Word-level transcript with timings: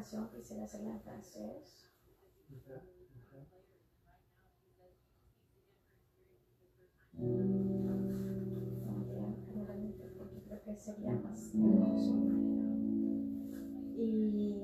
canción 0.00 0.30
quisiera 0.30 0.64
hacerla 0.64 0.92
en 0.92 1.00
francés. 1.02 1.86
Porque 10.16 10.40
creo 10.46 10.62
que 10.64 10.74
sería 10.74 11.12
más 11.12 11.54
hermoso. 11.54 12.14
Y. 13.94 14.62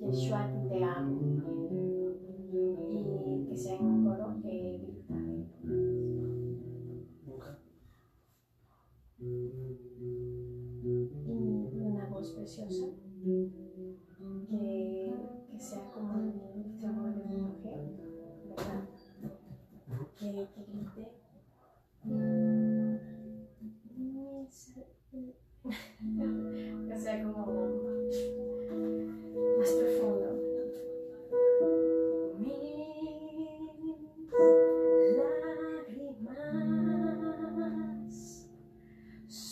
Yeshua, 0.00 0.52
te 0.68 0.84
amo. 0.84 1.20
Y 2.90 3.48
que 3.48 3.56
sea 3.56 3.74
en 3.74 3.86
un 3.86 4.04
coro 4.04 4.40
que 4.40 4.78
grita. 4.78 5.14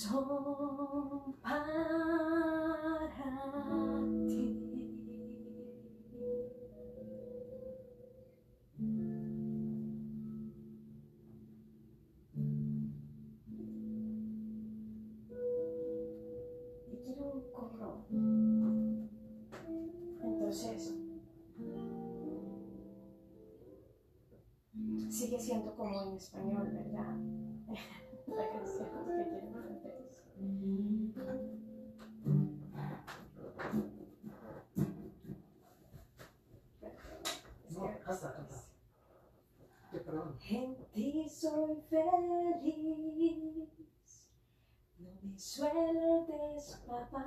Son 0.02 0.42
quiero 17.04 17.32
un 17.34 17.42
coro. 17.52 18.04
Entonces, 20.22 20.94
sigue 25.10 25.38
siendo 25.38 25.74
como 25.76 26.02
en 26.02 26.16
español, 26.16 26.51
feliz, 41.92 43.68
no 44.98 45.10
me 45.22 45.38
sueltes, 45.38 46.82
papá. 46.86 47.24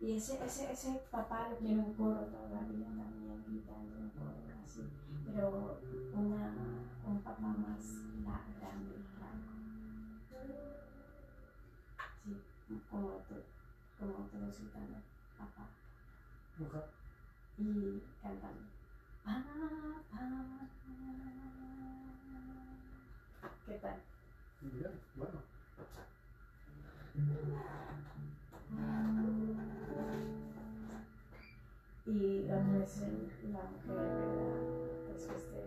Y 0.00 0.16
ese, 0.16 0.44
ese, 0.44 0.72
ese 0.72 1.02
papá 1.10 1.48
lo 1.50 1.56
quiero 1.58 1.80
en 1.82 1.94
coro 1.94 2.26
todavía 2.26 2.86
también, 2.88 3.44
gritando 3.46 3.96
en 3.98 4.10
coro, 4.10 4.62
así. 4.64 4.82
Pero 5.24 5.80
una, 6.14 6.52
un 7.06 7.22
papá 7.22 7.40
más 7.40 7.82
la- 8.24 8.44
grande, 8.58 8.96
largo. 9.20 9.52
Sí, 12.24 12.82
como 12.90 13.08
tú, 13.28 13.36
como 13.98 14.26
todos 14.28 14.58
gritando, 14.58 14.98
papá. 15.38 15.68
Y 17.58 18.02
cantando. 18.20 18.66
Papá. 19.24 19.42
¿Qué 23.66 23.74
tal? 23.82 24.00
Bien, 24.60 24.92
bueno. 25.16 25.42
Y 32.06 32.48
el- 33.02 33.52
la 33.52 33.62
mujer, 33.64 33.96
¿verdad? 33.96 34.60
Después 35.08 35.28
de 35.28 35.36
el. 35.36 35.66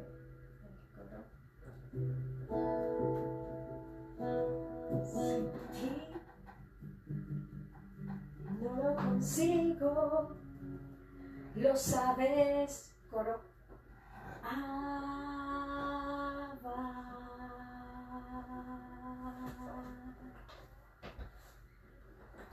Sin 5.03 5.43
ti 5.73 5.91
no 8.61 8.71
lo 8.83 8.89
consigo, 8.95 9.91
lo 11.55 11.75
sabes, 11.75 12.91
coro. 13.11 13.41
Abba. 14.43 15.08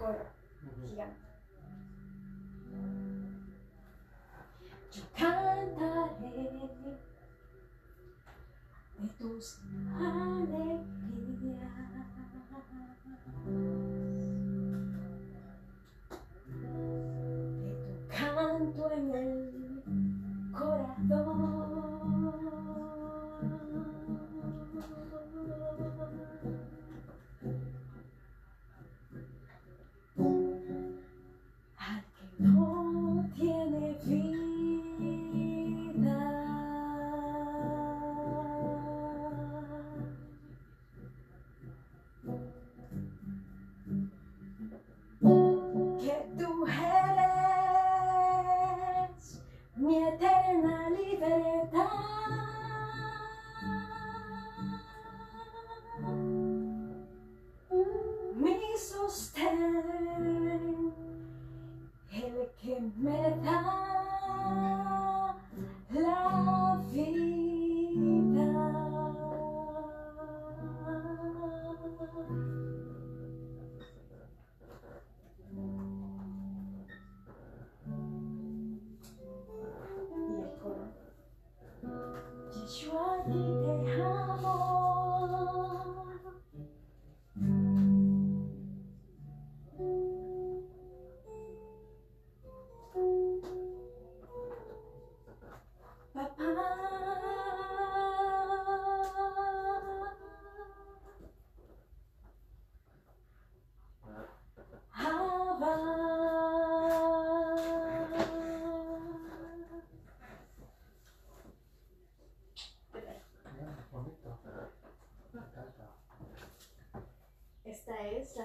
Coro 0.06 0.22
Ujú. 0.62 0.86
gigante. 0.86 1.16
Yo 4.92 5.02
cantaré 5.18 6.46
de 8.98 9.08
tus 9.18 9.58
alegrías, 9.98 10.86
de 17.62 17.72
tu 17.82 17.92
canto 18.08 18.84
en 18.92 19.10
el 19.10 19.34
corazón. 19.42 19.55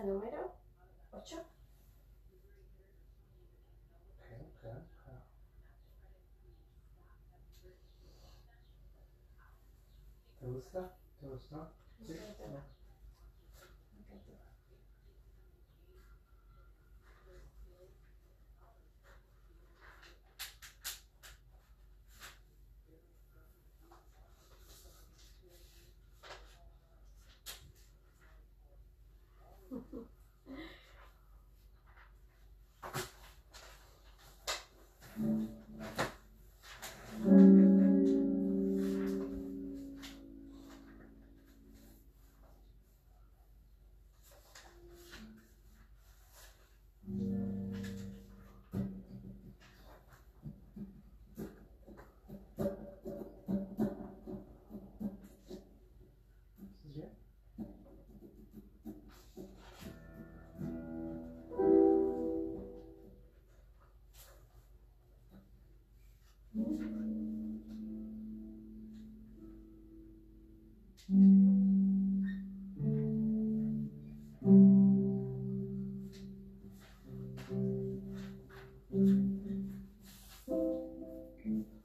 Número 0.03 0.55
8. 1.11 1.37
Ok, 4.17 4.25
ok, 4.41 4.63
ok. 4.75 5.05
¿Te 10.39 10.45
gusta? 10.47 10.97
¿Te 11.19 11.27
gustó? 11.27 11.73
Sí. 12.05 12.15
Amen. 81.45 81.80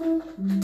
Mm-hmm. 0.00 0.59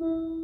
Mm-hmm. 0.00 0.37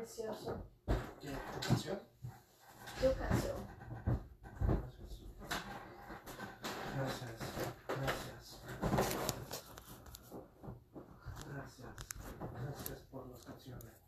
Precioso. 0.00 0.56
¿Qué 1.20 1.28
tu 1.28 1.68
canción? 1.68 2.00
Tu 3.02 3.18
canción. 3.18 3.56
Gracias. 6.96 7.30
Gracias. 7.86 8.60
Gracias. 11.52 11.94
Gracias 12.64 13.00
por 13.10 13.28
las 13.28 13.44
canciones. 13.44 13.99